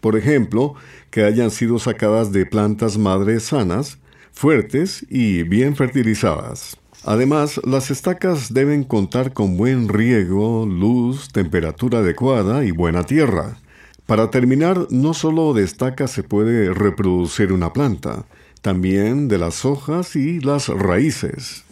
Por 0.02 0.18
ejemplo, 0.18 0.74
que 1.12 1.26
hayan 1.26 1.52
sido 1.52 1.78
sacadas 1.78 2.32
de 2.32 2.48
plantas 2.48 2.98
madres 2.98 3.44
sanas, 3.44 4.00
fuertes 4.32 5.06
y 5.12 5.44
bien 5.44 5.76
fertilizadas. 5.76 6.76
Además, 7.04 7.62
las 7.66 7.92
estacas 7.92 8.52
deben 8.52 8.84
contar 8.84 9.32
con 9.32 9.58
buen 9.58 9.90
riego, 9.90 10.66
luz, 10.66 11.28
temperatura 11.32 12.00
adecuada 12.00 12.66
y 12.66 12.72
buena 12.72 13.04
tierra. 13.04 13.60
Para 14.06 14.30
terminar, 14.30 14.88
no 14.90 15.14
solo 15.14 15.54
de 15.54 15.66
se 16.08 16.24
puede 16.24 16.74
reproducir 16.74 17.54
una 17.54 17.72
planta, 17.72 18.26
también 18.62 19.28
de 19.28 19.38
las 19.38 19.64
hojas 19.66 20.16
y 20.16 20.42
las 20.42 20.68
raíces. 20.68 21.64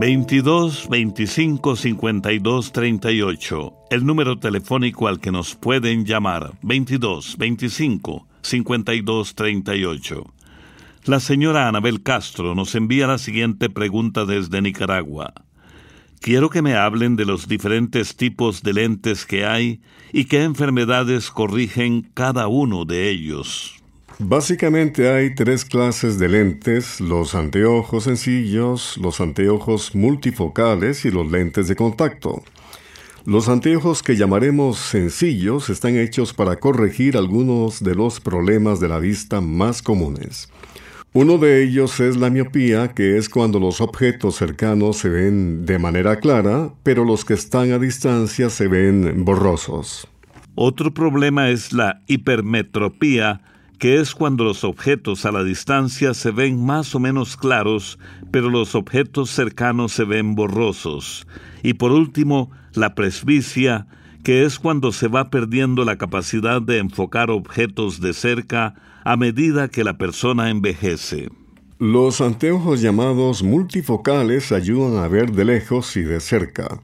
22 0.00 0.88
25 0.88 1.76
52 1.76 2.72
38. 2.72 3.74
El 3.90 4.06
número 4.06 4.38
telefónico 4.38 5.08
al 5.08 5.20
que 5.20 5.30
nos 5.30 5.54
pueden 5.54 6.06
llamar. 6.06 6.52
22 6.62 7.36
25 7.36 8.26
52 8.40 9.34
38. 9.34 10.24
La 11.04 11.20
señora 11.20 11.68
Anabel 11.68 12.02
Castro 12.02 12.54
nos 12.54 12.74
envía 12.74 13.06
la 13.06 13.18
siguiente 13.18 13.68
pregunta 13.68 14.24
desde 14.24 14.62
Nicaragua. 14.62 15.34
Quiero 16.20 16.50
que 16.50 16.60
me 16.60 16.74
hablen 16.74 17.16
de 17.16 17.24
los 17.24 17.48
diferentes 17.48 18.14
tipos 18.14 18.62
de 18.62 18.74
lentes 18.74 19.24
que 19.24 19.46
hay 19.46 19.80
y 20.12 20.26
qué 20.26 20.42
enfermedades 20.42 21.30
corrigen 21.30 22.10
cada 22.12 22.46
uno 22.46 22.84
de 22.84 23.08
ellos. 23.08 23.80
Básicamente 24.18 25.08
hay 25.08 25.34
tres 25.34 25.64
clases 25.64 26.18
de 26.18 26.28
lentes, 26.28 27.00
los 27.00 27.34
anteojos 27.34 28.04
sencillos, 28.04 28.98
los 28.98 29.18
anteojos 29.22 29.94
multifocales 29.94 31.06
y 31.06 31.10
los 31.10 31.30
lentes 31.30 31.68
de 31.68 31.76
contacto. 31.76 32.42
Los 33.24 33.48
anteojos 33.48 34.02
que 34.02 34.16
llamaremos 34.16 34.78
sencillos 34.78 35.70
están 35.70 35.96
hechos 35.96 36.34
para 36.34 36.56
corregir 36.56 37.16
algunos 37.16 37.82
de 37.82 37.94
los 37.94 38.20
problemas 38.20 38.78
de 38.78 38.88
la 38.88 38.98
vista 38.98 39.40
más 39.40 39.80
comunes. 39.80 40.50
Uno 41.12 41.38
de 41.38 41.64
ellos 41.64 41.98
es 41.98 42.16
la 42.16 42.30
miopía, 42.30 42.94
que 42.94 43.18
es 43.18 43.28
cuando 43.28 43.58
los 43.58 43.80
objetos 43.80 44.36
cercanos 44.36 44.98
se 44.98 45.08
ven 45.08 45.66
de 45.66 45.76
manera 45.80 46.20
clara, 46.20 46.72
pero 46.84 47.04
los 47.04 47.24
que 47.24 47.34
están 47.34 47.72
a 47.72 47.80
distancia 47.80 48.48
se 48.48 48.68
ven 48.68 49.24
borrosos. 49.24 50.06
Otro 50.54 50.94
problema 50.94 51.50
es 51.50 51.72
la 51.72 52.00
hipermetropía, 52.06 53.40
que 53.80 53.98
es 53.98 54.14
cuando 54.14 54.44
los 54.44 54.62
objetos 54.62 55.26
a 55.26 55.32
la 55.32 55.42
distancia 55.42 56.14
se 56.14 56.30
ven 56.30 56.64
más 56.64 56.94
o 56.94 57.00
menos 57.00 57.36
claros, 57.36 57.98
pero 58.30 58.48
los 58.48 58.76
objetos 58.76 59.30
cercanos 59.30 59.90
se 59.90 60.04
ven 60.04 60.36
borrosos. 60.36 61.26
Y 61.64 61.74
por 61.74 61.90
último, 61.90 62.52
la 62.72 62.94
presbicia, 62.94 63.88
que 64.22 64.44
es 64.44 64.60
cuando 64.60 64.92
se 64.92 65.08
va 65.08 65.28
perdiendo 65.28 65.84
la 65.84 65.98
capacidad 65.98 66.62
de 66.62 66.78
enfocar 66.78 67.32
objetos 67.32 68.00
de 68.00 68.12
cerca 68.12 68.76
a 69.04 69.16
medida 69.16 69.68
que 69.68 69.84
la 69.84 69.98
persona 69.98 70.50
envejece. 70.50 71.28
Los 71.78 72.20
anteojos 72.20 72.82
llamados 72.82 73.42
multifocales 73.42 74.52
ayudan 74.52 75.02
a 75.02 75.08
ver 75.08 75.32
de 75.32 75.46
lejos 75.46 75.96
y 75.96 76.02
de 76.02 76.20
cerca. 76.20 76.80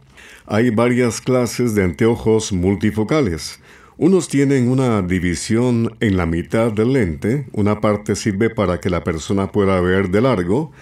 Hay 0.46 0.70
varias 0.70 1.20
clases 1.20 1.74
de 1.74 1.84
anteojos 1.84 2.52
multifocales. 2.52 3.60
Unos 3.98 4.28
tienen 4.28 4.68
una 4.68 5.02
división 5.02 5.96
en 6.00 6.16
la 6.16 6.26
mitad 6.26 6.72
del 6.72 6.94
lente, 6.94 7.46
una 7.52 7.80
parte 7.80 8.16
sirve 8.16 8.50
para 8.50 8.80
que 8.80 8.90
la 8.90 9.04
persona 9.04 9.52
pueda 9.52 9.80
ver 9.80 10.10
de 10.10 10.20
largo 10.20 10.72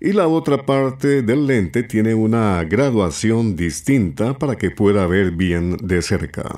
y 0.00 0.12
la 0.12 0.28
otra 0.28 0.64
parte 0.64 1.22
del 1.22 1.46
lente 1.46 1.82
tiene 1.82 2.14
una 2.14 2.64
graduación 2.64 3.56
distinta 3.56 4.38
para 4.38 4.56
que 4.56 4.70
pueda 4.70 5.06
ver 5.06 5.32
bien 5.32 5.76
de 5.82 6.00
cerca. 6.00 6.56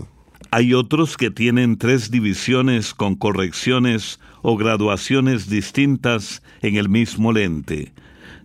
Hay 0.54 0.74
otros 0.74 1.16
que 1.16 1.30
tienen 1.30 1.78
tres 1.78 2.10
divisiones 2.10 2.92
con 2.92 3.14
correcciones 3.14 4.20
o 4.42 4.58
graduaciones 4.58 5.48
distintas 5.48 6.42
en 6.60 6.76
el 6.76 6.90
mismo 6.90 7.32
lente. 7.32 7.94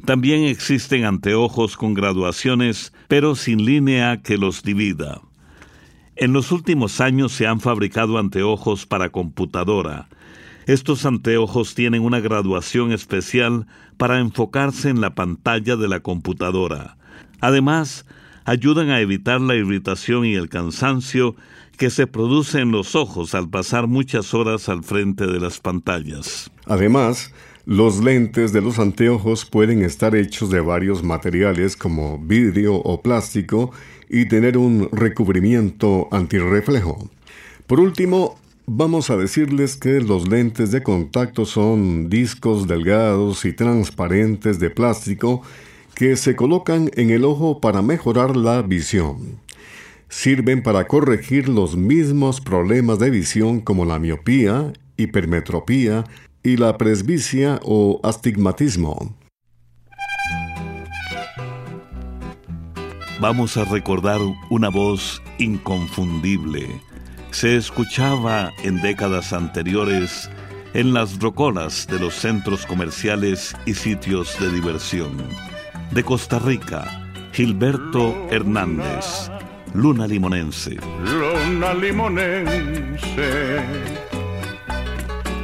También 0.05 0.45
existen 0.45 1.03
anteojos 1.03 1.75
con 1.75 1.93
graduaciones, 1.93 2.93
pero 3.09 3.35
sin 3.35 3.65
línea 3.65 4.21
que 4.21 4.37
los 4.37 4.63
divida. 4.63 5.19
En 6.15 6.31
los 6.31 6.53
últimos 6.53 7.01
años 7.01 7.33
se 7.33 7.45
han 7.45 7.59
fabricado 7.59 8.17
anteojos 8.17 8.85
para 8.85 9.09
computadora. 9.09 10.07
Estos 10.65 11.05
anteojos 11.05 11.75
tienen 11.75 12.03
una 12.03 12.21
graduación 12.21 12.93
especial 12.93 13.67
para 13.97 14.19
enfocarse 14.19 14.87
en 14.87 15.01
la 15.01 15.13
pantalla 15.13 15.75
de 15.75 15.89
la 15.89 15.99
computadora. 15.99 16.95
Además, 17.41 18.05
ayudan 18.45 18.91
a 18.91 19.01
evitar 19.01 19.41
la 19.41 19.55
irritación 19.55 20.25
y 20.25 20.35
el 20.35 20.47
cansancio 20.47 21.35
que 21.77 21.89
se 21.89 22.07
produce 22.07 22.59
en 22.59 22.71
los 22.71 22.95
ojos 22.95 23.35
al 23.35 23.49
pasar 23.49 23.87
muchas 23.87 24.33
horas 24.33 24.67
al 24.67 24.83
frente 24.83 25.27
de 25.27 25.39
las 25.39 25.59
pantallas. 25.59 26.51
Además, 26.65 27.31
los 27.65 28.03
lentes 28.03 28.53
de 28.53 28.61
los 28.61 28.79
anteojos 28.79 29.45
pueden 29.45 29.83
estar 29.83 30.15
hechos 30.15 30.49
de 30.49 30.61
varios 30.61 31.03
materiales 31.03 31.75
como 31.75 32.17
vidrio 32.17 32.75
o 32.75 33.01
plástico 33.01 33.71
y 34.09 34.25
tener 34.25 34.57
un 34.57 34.89
recubrimiento 34.91 36.07
antirreflejo. 36.11 37.09
Por 37.67 37.79
último, 37.79 38.39
vamos 38.65 39.09
a 39.09 39.17
decirles 39.17 39.75
que 39.75 40.01
los 40.01 40.27
lentes 40.27 40.71
de 40.71 40.81
contacto 40.81 41.45
son 41.45 42.09
discos 42.09 42.67
delgados 42.67 43.45
y 43.45 43.53
transparentes 43.53 44.59
de 44.59 44.69
plástico 44.69 45.41
que 45.93 46.15
se 46.15 46.35
colocan 46.35 46.89
en 46.95 47.09
el 47.09 47.25
ojo 47.25 47.59
para 47.59 47.81
mejorar 47.81 48.37
la 48.37 48.61
visión. 48.61 49.39
Sirven 50.09 50.63
para 50.63 50.87
corregir 50.87 51.49
los 51.49 51.75
mismos 51.75 52.41
problemas 52.41 52.99
de 52.99 53.09
visión 53.09 53.59
como 53.59 53.85
la 53.85 53.99
miopía, 53.99 54.73
hipermetropía 54.95 56.03
y 56.43 56.57
la 56.57 56.77
presbicia 56.77 57.59
o 57.63 57.99
astigmatismo. 58.03 59.15
vamos 63.19 63.57
a 63.57 63.65
recordar 63.65 64.19
una 64.49 64.69
voz 64.69 65.21
inconfundible. 65.39 66.81
Se 67.31 67.55
escuchaba 67.55 68.51
en 68.63 68.81
décadas 68.81 69.33
anteriores 69.33 70.29
en 70.73 70.93
las 70.93 71.19
rocolas 71.19 71.87
de 71.87 71.99
los 71.99 72.13
centros 72.13 72.65
comerciales 72.65 73.55
y 73.65 73.73
sitios 73.73 74.39
de 74.39 74.51
diversión. 74.51 75.17
De 75.91 76.03
Costa 76.03 76.39
Rica, 76.39 77.09
Gilberto 77.33 78.15
Hernández, 78.29 79.31
Luna 79.77 80.07
Limonense. 80.07 80.75
Luna 81.03 81.71
Limonense, 81.75 83.61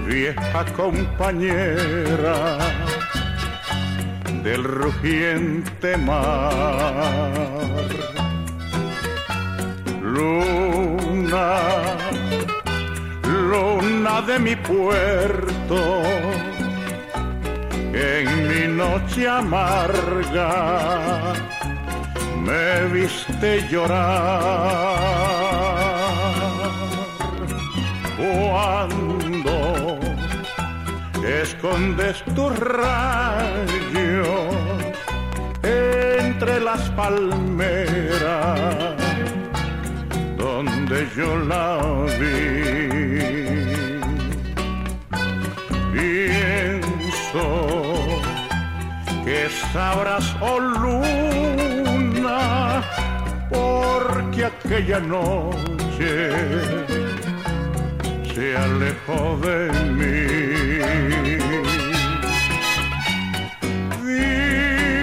vieja 0.07 0.65
compañera 0.75 2.57
del 4.41 4.63
rugiente 4.63 5.97
mar. 5.97 7.29
Luna, 10.01 11.59
luna 13.21 14.21
de 14.23 14.39
mi 14.39 14.55
puerto, 14.55 16.01
en 17.93 18.47
mi 18.47 18.67
noche 18.75 19.27
amarga 19.27 21.03
me 22.43 22.85
viste 22.93 23.67
llorar. 23.69 24.03
Cuando 28.17 29.99
escondes 31.25 32.23
tus 32.35 32.57
rayos 32.59 34.55
entre 35.63 36.59
las 36.59 36.89
palmeras 36.91 38.59
donde 40.37 41.07
yo 41.15 41.37
la 41.51 41.79
vi. 42.19 43.03
Pienso 45.93 47.45
que 49.25 49.49
sabrás, 49.71 50.35
oh 50.41 50.59
luna, 50.59 51.32
aquella 54.65 54.99
noche 54.99 56.31
se 58.33 58.57
alejó 58.57 59.37
de 59.41 59.71
mí. 59.97 60.25
Dime, 64.05 65.01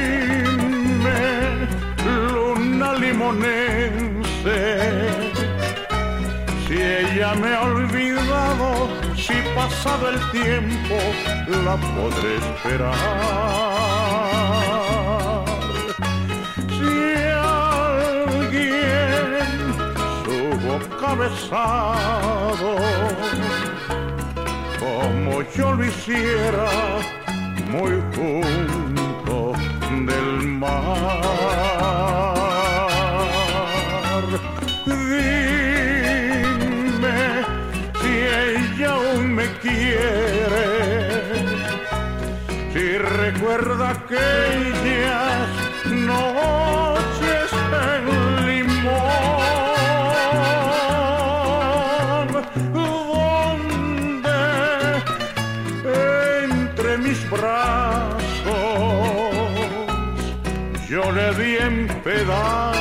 luna 2.04 2.94
limonense, 2.94 4.58
si 6.66 6.74
ella 6.74 7.34
me 7.34 7.54
ha 7.54 7.62
olvidado, 7.62 8.88
si 9.16 9.34
pasado 9.54 10.10
el 10.10 10.18
tiempo 10.30 10.96
la 11.64 11.76
podré 11.76 12.36
esperar. 12.36 13.69
Cabezado, 21.10 22.70
como 24.78 25.42
yo 25.56 25.72
lo 25.74 25.84
hiciera, 25.84 26.70
muy 27.68 27.94
junto 28.14 29.52
del 30.06 30.30
mar. 30.46 30.70
Dime 34.86 35.60
si 38.00 38.12
ella 38.46 38.90
aún 38.92 39.34
me 39.34 39.46
quiere, 39.64 40.68
si 42.72 42.84
recuerda 42.98 43.84
aquellas 43.98 45.48
noches 45.48 45.49
on. 62.40 62.79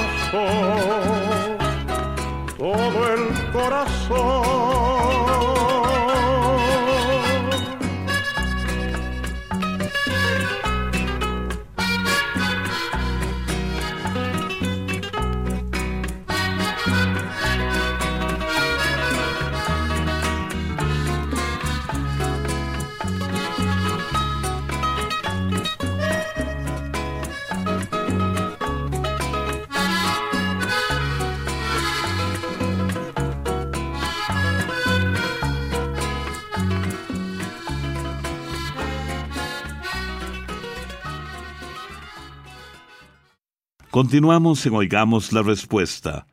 Continuamos 44.01 44.65
en 44.65 44.75
Oigamos 44.75 45.33
la 45.33 45.41
Respuesta. 45.41 46.25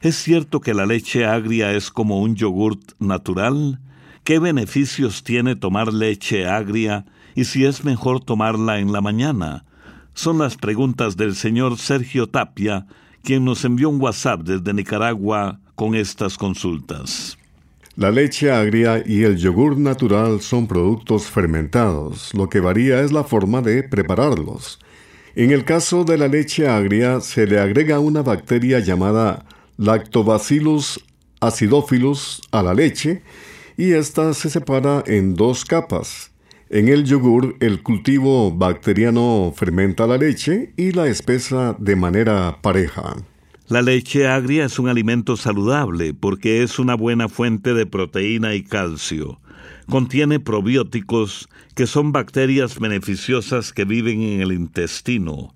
¿Es 0.00 0.16
cierto 0.16 0.62
que 0.62 0.72
la 0.72 0.86
leche 0.86 1.26
agria 1.26 1.74
es 1.74 1.90
como 1.90 2.22
un 2.22 2.34
yogurt 2.34 2.92
natural? 2.98 3.78
¿Qué 4.24 4.38
beneficios 4.38 5.22
tiene 5.22 5.54
tomar 5.54 5.92
leche 5.92 6.46
agria 6.46 7.04
y 7.34 7.44
si 7.44 7.66
es 7.66 7.84
mejor 7.84 8.24
tomarla 8.24 8.78
en 8.78 8.90
la 8.90 9.02
mañana? 9.02 9.66
Son 10.14 10.38
las 10.38 10.56
preguntas 10.56 11.18
del 11.18 11.34
señor 11.34 11.76
Sergio 11.76 12.26
Tapia, 12.26 12.86
quien 13.22 13.44
nos 13.44 13.66
envió 13.66 13.90
un 13.90 14.00
WhatsApp 14.00 14.40
desde 14.40 14.72
Nicaragua 14.72 15.60
con 15.74 15.94
estas 15.94 16.38
consultas. 16.38 17.36
La 17.96 18.10
leche 18.10 18.50
agria 18.50 19.02
y 19.04 19.24
el 19.24 19.36
yogur 19.36 19.76
natural 19.76 20.40
son 20.40 20.66
productos 20.66 21.26
fermentados, 21.26 22.32
lo 22.32 22.48
que 22.48 22.60
varía 22.60 23.02
es 23.02 23.12
la 23.12 23.24
forma 23.24 23.60
de 23.60 23.82
prepararlos. 23.82 24.78
En 25.36 25.50
el 25.50 25.64
caso 25.64 26.04
de 26.04 26.16
la 26.16 26.28
leche 26.28 26.68
agria 26.68 27.20
se 27.20 27.44
le 27.46 27.58
agrega 27.58 27.98
una 27.98 28.22
bacteria 28.22 28.78
llamada 28.78 29.44
Lactobacillus 29.78 31.04
acidophilus 31.40 32.40
a 32.52 32.62
la 32.62 32.72
leche 32.72 33.22
y 33.76 33.92
ésta 33.92 34.32
se 34.32 34.48
separa 34.48 35.02
en 35.06 35.34
dos 35.34 35.64
capas. 35.64 36.30
En 36.70 36.86
el 36.86 37.04
yogur, 37.04 37.56
el 37.58 37.82
cultivo 37.82 38.52
bacteriano 38.52 39.52
fermenta 39.56 40.06
la 40.06 40.18
leche 40.18 40.72
y 40.76 40.92
la 40.92 41.08
espesa 41.08 41.76
de 41.80 41.96
manera 41.96 42.58
pareja. 42.62 43.16
La 43.66 43.82
leche 43.82 44.28
agria 44.28 44.66
es 44.66 44.78
un 44.78 44.88
alimento 44.88 45.36
saludable 45.36 46.14
porque 46.14 46.62
es 46.62 46.78
una 46.78 46.94
buena 46.94 47.28
fuente 47.28 47.74
de 47.74 47.86
proteína 47.86 48.54
y 48.54 48.62
calcio. 48.62 49.40
Contiene 49.88 50.40
probióticos 50.40 51.48
que 51.74 51.86
son 51.86 52.12
bacterias 52.12 52.78
beneficiosas 52.78 53.72
que 53.72 53.84
viven 53.84 54.22
en 54.22 54.40
el 54.40 54.52
intestino. 54.52 55.54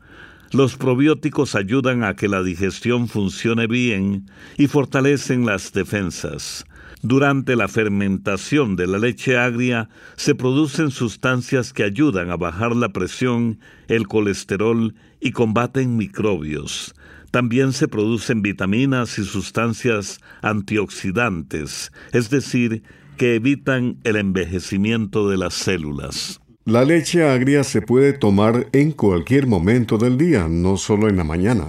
Los 0.50 0.76
probióticos 0.76 1.54
ayudan 1.54 2.04
a 2.04 2.14
que 2.14 2.28
la 2.28 2.42
digestión 2.42 3.08
funcione 3.08 3.66
bien 3.66 4.30
y 4.56 4.66
fortalecen 4.66 5.44
las 5.44 5.72
defensas. 5.72 6.64
Durante 7.02 7.54
la 7.54 7.68
fermentación 7.68 8.74
de 8.74 8.86
la 8.86 8.98
leche 8.98 9.36
agria 9.36 9.88
se 10.16 10.34
producen 10.34 10.90
sustancias 10.90 11.72
que 11.72 11.84
ayudan 11.84 12.30
a 12.30 12.36
bajar 12.36 12.74
la 12.74 12.88
presión, 12.88 13.60
el 13.86 14.08
colesterol 14.08 14.94
y 15.20 15.30
combaten 15.30 15.96
microbios. 15.96 16.94
También 17.30 17.72
se 17.72 17.88
producen 17.88 18.42
vitaminas 18.42 19.18
y 19.18 19.24
sustancias 19.24 20.20
antioxidantes, 20.40 21.92
es 22.12 22.30
decir, 22.30 22.82
que 23.18 23.35
evitan 23.35 23.98
el 24.04 24.16
envejecimiento 24.16 25.28
de 25.28 25.37
las 25.37 25.52
células. 25.52 26.40
La 26.64 26.85
leche 26.85 27.28
agria 27.28 27.64
se 27.64 27.83
puede 27.83 28.14
tomar 28.14 28.68
en 28.72 28.92
cualquier 28.92 29.46
momento 29.46 29.98
del 29.98 30.16
día, 30.16 30.48
no 30.48 30.78
solo 30.78 31.09
en 31.09 31.16
la 31.18 31.24
mañana. 31.24 31.66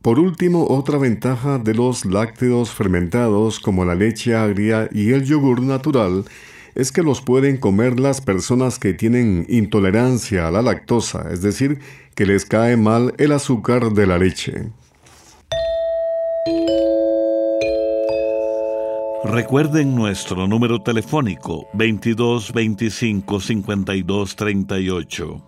Por 0.00 0.18
último, 0.18 0.66
otra 0.68 0.98
ventaja 0.98 1.58
de 1.58 1.74
los 1.74 2.04
lácteos 2.04 2.70
fermentados 2.70 3.58
como 3.58 3.84
la 3.84 3.94
leche 3.94 4.34
agria 4.34 4.88
y 4.92 5.10
el 5.10 5.24
yogur 5.24 5.62
natural 5.62 6.24
es 6.76 6.92
que 6.92 7.02
los 7.02 7.22
pueden 7.22 7.56
comer 7.56 7.98
las 7.98 8.20
personas 8.20 8.78
que 8.78 8.94
tienen 8.94 9.46
intolerancia 9.48 10.46
a 10.46 10.50
la 10.50 10.62
lactosa, 10.62 11.32
es 11.32 11.42
decir, 11.42 11.80
que 12.14 12.26
les 12.26 12.44
cae 12.44 12.76
mal 12.76 13.14
el 13.18 13.32
azúcar 13.32 13.92
de 13.92 14.06
la 14.06 14.18
leche. 14.18 14.70
Recuerden 19.28 19.96
nuestro 19.96 20.46
número 20.46 20.82
telefónico 20.82 21.66
22 21.74 22.52
25 22.52 23.40
52 23.40 24.36
38. 24.36 25.42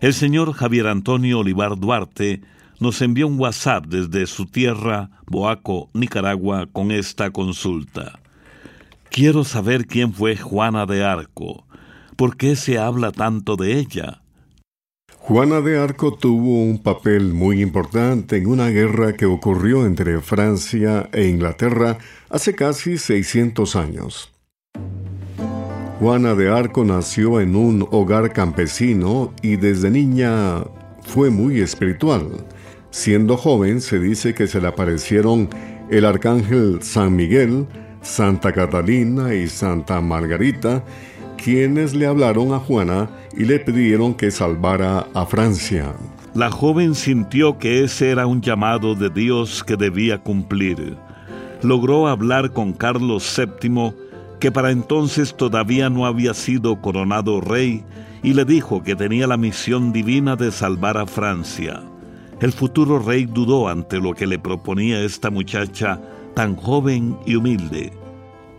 El 0.00 0.14
señor 0.14 0.54
Javier 0.54 0.86
Antonio 0.86 1.40
Olivar 1.40 1.78
Duarte 1.78 2.40
nos 2.80 3.02
envió 3.02 3.26
un 3.26 3.38
WhatsApp 3.38 3.84
desde 3.88 4.26
su 4.26 4.46
tierra, 4.46 5.10
Boaco, 5.26 5.90
Nicaragua, 5.92 6.66
con 6.72 6.90
esta 6.90 7.30
consulta. 7.30 8.20
Quiero 9.10 9.44
saber 9.44 9.86
quién 9.86 10.14
fue 10.14 10.38
Juana 10.38 10.86
de 10.86 11.04
Arco. 11.04 11.66
¿Por 12.16 12.38
qué 12.38 12.56
se 12.56 12.78
habla 12.78 13.12
tanto 13.12 13.56
de 13.56 13.80
ella? 13.80 14.22
Juana 15.26 15.62
de 15.62 15.78
Arco 15.78 16.12
tuvo 16.12 16.62
un 16.62 16.82
papel 16.82 17.32
muy 17.32 17.62
importante 17.62 18.36
en 18.36 18.46
una 18.46 18.68
guerra 18.68 19.14
que 19.14 19.24
ocurrió 19.24 19.86
entre 19.86 20.20
Francia 20.20 21.08
e 21.14 21.28
Inglaterra 21.28 21.96
hace 22.28 22.54
casi 22.54 22.98
600 22.98 23.74
años. 23.74 24.34
Juana 25.98 26.34
de 26.34 26.50
Arco 26.50 26.84
nació 26.84 27.40
en 27.40 27.56
un 27.56 27.88
hogar 27.90 28.34
campesino 28.34 29.32
y 29.40 29.56
desde 29.56 29.90
niña 29.90 30.62
fue 31.00 31.30
muy 31.30 31.62
espiritual. 31.62 32.28
Siendo 32.90 33.38
joven 33.38 33.80
se 33.80 33.98
dice 33.98 34.34
que 34.34 34.46
se 34.46 34.60
le 34.60 34.68
aparecieron 34.68 35.48
el 35.88 36.04
arcángel 36.04 36.82
San 36.82 37.16
Miguel, 37.16 37.66
Santa 38.02 38.52
Catalina 38.52 39.34
y 39.34 39.48
Santa 39.48 40.02
Margarita, 40.02 40.84
quienes 41.44 41.92
le 41.92 42.06
hablaron 42.06 42.54
a 42.54 42.58
Juana 42.58 43.10
y 43.36 43.44
le 43.44 43.58
pidieron 43.58 44.14
que 44.14 44.30
salvara 44.30 45.06
a 45.12 45.26
Francia. 45.26 45.92
La 46.32 46.50
joven 46.50 46.94
sintió 46.94 47.58
que 47.58 47.84
ese 47.84 48.10
era 48.10 48.26
un 48.26 48.40
llamado 48.40 48.94
de 48.94 49.10
Dios 49.10 49.62
que 49.62 49.76
debía 49.76 50.16
cumplir. 50.16 50.96
Logró 51.60 52.08
hablar 52.08 52.52
con 52.52 52.72
Carlos 52.72 53.30
VII, 53.36 53.92
que 54.40 54.50
para 54.50 54.70
entonces 54.70 55.36
todavía 55.36 55.90
no 55.90 56.06
había 56.06 56.32
sido 56.32 56.80
coronado 56.80 57.42
rey, 57.42 57.84
y 58.22 58.32
le 58.32 58.46
dijo 58.46 58.82
que 58.82 58.96
tenía 58.96 59.26
la 59.26 59.36
misión 59.36 59.92
divina 59.92 60.36
de 60.36 60.50
salvar 60.50 60.96
a 60.96 61.06
Francia. 61.06 61.82
El 62.40 62.52
futuro 62.52 62.98
rey 63.00 63.26
dudó 63.26 63.68
ante 63.68 63.98
lo 63.98 64.14
que 64.14 64.26
le 64.26 64.38
proponía 64.38 65.02
esta 65.02 65.28
muchacha 65.28 66.00
tan 66.34 66.56
joven 66.56 67.18
y 67.26 67.34
humilde. 67.34 67.92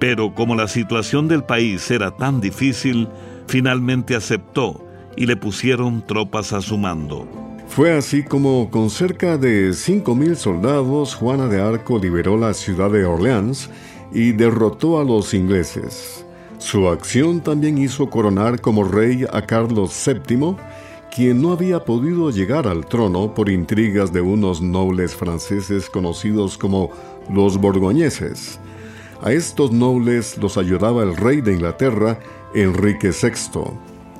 Pero 0.08 0.36
como 0.36 0.54
la 0.54 0.68
situación 0.68 1.28
del 1.28 1.44
país 1.44 1.89
era 1.89 2.12
tan 2.12 2.39
difícil, 2.39 3.10
finalmente 3.48 4.15
aceptó 4.15 4.86
y 5.18 5.26
le 5.26 5.36
pusieron 5.36 6.06
tropas 6.06 6.54
a 6.54 6.62
su 6.62 6.78
mando. 6.78 7.28
Fue 7.68 7.91
así 7.91 8.22
como 8.22 8.70
con 8.70 8.91
cerca 8.91 9.39
de 9.39 9.72
5.000 9.72 10.36
soldados 10.36 11.15
Juana 11.15 11.48
de 11.48 11.60
Arco 11.60 11.98
liberó 11.98 12.38
la 12.38 12.54
ciudad 12.54 12.91
de 12.91 13.04
Orleans 13.04 13.72
y 14.13 14.32
derrotó 14.32 15.00
a 15.00 15.04
los 15.04 15.34
ingleses. 15.34 16.24
Su 16.60 16.88
acción 16.88 17.41
también 17.41 17.80
hizo 17.80 18.08
coronar 18.08 18.62
como 18.62 18.84
rey 18.84 19.26
a 19.34 19.41
Carlos 19.41 19.91
VII, 20.06 20.56
quien 21.15 21.41
no 21.41 21.52
había 21.52 21.84
podido 21.84 22.30
llegar 22.30 22.68
al 22.68 22.86
trono 22.86 23.34
por 23.34 23.50
intrigas 23.50 24.13
de 24.13 24.22
unos 24.22 24.62
nobles 24.62 25.15
franceses 25.15 25.89
conocidos 25.89 26.60
como 26.60 26.91
los 27.28 27.58
borgoñeses. 27.58 28.60
A 29.21 29.32
estos 29.32 29.71
nobles 29.71 30.38
los 30.38 30.58
ayudaba 30.58 31.04
el 31.04 31.15
rey 31.15 31.41
de 31.41 31.54
Inglaterra, 31.54 32.19
Enrique 32.54 33.10
VI. 33.10 33.62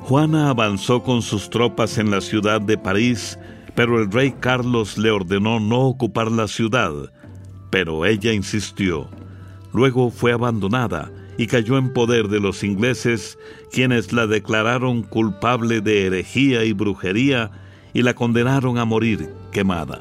Juana 0.02 0.48
avanzó 0.50 1.02
con 1.02 1.22
sus 1.22 1.50
tropas 1.50 1.98
en 1.98 2.10
la 2.10 2.20
ciudad 2.20 2.60
de 2.60 2.78
París, 2.78 3.38
pero 3.74 4.00
el 4.00 4.10
rey 4.10 4.32
Carlos 4.40 4.96
le 4.96 5.10
ordenó 5.10 5.60
no 5.60 5.80
ocupar 5.80 6.32
la 6.32 6.48
ciudad, 6.48 6.92
pero 7.70 8.06
ella 8.06 8.32
insistió. 8.32 9.08
Luego 9.72 10.10
fue 10.10 10.32
abandonada 10.32 11.12
y 11.36 11.46
cayó 11.46 11.76
en 11.76 11.92
poder 11.92 12.28
de 12.28 12.40
los 12.40 12.64
ingleses, 12.64 13.38
quienes 13.70 14.12
la 14.12 14.26
declararon 14.26 15.02
culpable 15.02 15.82
de 15.82 16.06
herejía 16.06 16.64
y 16.64 16.72
brujería 16.72 17.50
y 17.92 18.02
la 18.02 18.14
condenaron 18.14 18.78
a 18.78 18.86
morir 18.86 19.28
quemada. 19.52 20.00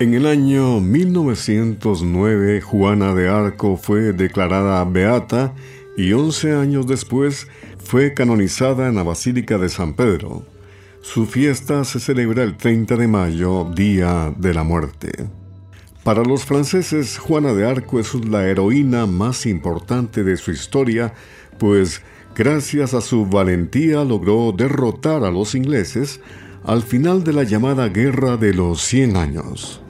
En 0.00 0.14
el 0.14 0.24
año 0.24 0.80
1909, 0.80 2.62
Juana 2.62 3.14
de 3.14 3.28
Arco 3.28 3.76
fue 3.76 4.14
declarada 4.14 4.82
beata 4.86 5.52
y 5.94 6.14
11 6.14 6.54
años 6.54 6.86
después 6.86 7.48
fue 7.76 8.14
canonizada 8.14 8.88
en 8.88 8.94
la 8.94 9.02
Basílica 9.02 9.58
de 9.58 9.68
San 9.68 9.92
Pedro. 9.92 10.46
Su 11.02 11.26
fiesta 11.26 11.84
se 11.84 12.00
celebra 12.00 12.44
el 12.44 12.56
30 12.56 12.96
de 12.96 13.08
mayo, 13.08 13.70
Día 13.76 14.32
de 14.38 14.54
la 14.54 14.64
Muerte. 14.64 15.28
Para 16.02 16.24
los 16.24 16.46
franceses, 16.46 17.18
Juana 17.18 17.52
de 17.52 17.68
Arco 17.68 18.00
es 18.00 18.14
la 18.14 18.48
heroína 18.48 19.04
más 19.04 19.44
importante 19.44 20.24
de 20.24 20.38
su 20.38 20.50
historia, 20.50 21.12
pues 21.58 22.00
gracias 22.34 22.94
a 22.94 23.02
su 23.02 23.26
valentía 23.26 24.02
logró 24.04 24.54
derrotar 24.56 25.24
a 25.24 25.30
los 25.30 25.54
ingleses 25.54 26.22
al 26.64 26.80
final 26.82 27.22
de 27.22 27.34
la 27.34 27.42
llamada 27.42 27.90
Guerra 27.90 28.38
de 28.38 28.54
los 28.54 28.80
Cien 28.80 29.18
Años. 29.18 29.82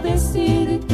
Decirte. 0.00 0.93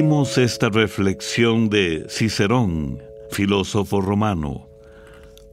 Compartimos 0.00 0.38
esta 0.38 0.70
reflexión 0.70 1.68
de 1.68 2.06
Cicerón, 2.08 3.02
filósofo 3.30 4.00
romano. 4.00 4.66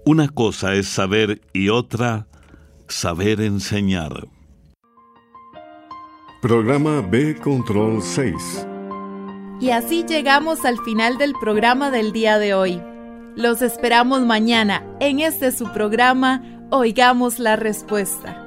Una 0.06 0.30
cosa 0.30 0.74
es 0.74 0.88
saber 0.88 1.42
y 1.52 1.68
otra 1.68 2.28
Saber 2.88 3.42
enseñar. 3.42 4.26
Programa 6.42 7.02
B 7.02 7.36
Control 7.36 8.02
6. 8.02 8.66
Y 9.60 9.72
así 9.72 10.06
llegamos 10.08 10.64
al 10.64 10.78
final 10.78 11.18
del 11.18 11.34
programa 11.34 11.92
del 11.92 12.14
día 12.14 12.40
de 12.40 12.54
hoy. 12.54 12.82
Los 13.36 13.62
esperamos 13.62 14.22
mañana 14.22 14.82
en 15.02 15.20
este 15.20 15.52
su 15.52 15.74
programa 15.74 16.42
Oigamos 16.72 17.38
la 17.40 17.58
Respuesta. 17.58 18.47